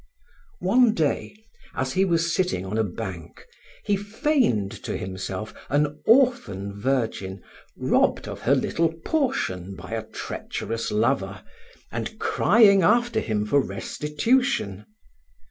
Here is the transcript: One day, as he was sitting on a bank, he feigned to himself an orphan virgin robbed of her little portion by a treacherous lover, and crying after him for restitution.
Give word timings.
One 0.61 0.95
day, 0.95 1.35
as 1.75 1.93
he 1.93 2.05
was 2.05 2.33
sitting 2.33 2.65
on 2.65 2.75
a 2.79 2.83
bank, 2.83 3.45
he 3.85 3.95
feigned 3.95 4.71
to 4.83 4.97
himself 4.97 5.53
an 5.69 5.99
orphan 6.07 6.73
virgin 6.73 7.43
robbed 7.77 8.27
of 8.27 8.41
her 8.41 8.55
little 8.55 8.91
portion 9.05 9.75
by 9.75 9.91
a 9.91 10.01
treacherous 10.07 10.89
lover, 10.89 11.43
and 11.91 12.17
crying 12.17 12.81
after 12.81 13.19
him 13.19 13.45
for 13.45 13.61
restitution. 13.61 14.87